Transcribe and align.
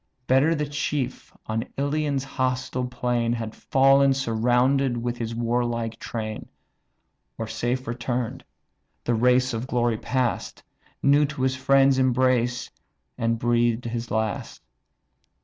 Better 0.25 0.55
the 0.55 0.65
chief, 0.65 1.31
on 1.45 1.63
Ilion's 1.77 2.23
hostile 2.23 2.87
plain, 2.87 3.33
Had 3.33 3.53
fall'n 3.53 4.15
surrounded 4.15 4.97
with 4.97 5.17
his 5.19 5.35
warlike 5.35 5.99
train; 5.99 6.49
Or 7.37 7.45
safe 7.47 7.85
return'd, 7.85 8.43
the 9.03 9.13
race 9.13 9.53
of 9.53 9.67
glory 9.67 9.99
pass'd, 9.99 10.63
New 11.03 11.25
to 11.27 11.43
his 11.43 11.55
friends' 11.55 11.99
embrace, 11.99 12.71
and 13.15 13.37
breathed 13.37 13.85
his 13.85 14.09
last! 14.09 14.63